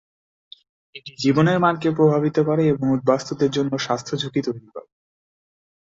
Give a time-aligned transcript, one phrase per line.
[0.95, 4.87] এটি জীবনের মানকে প্রভাবিত করে এবং উদ্বাস্তুদের জন্য স্বাস্থ্য ঝুঁকি তৈরি করে।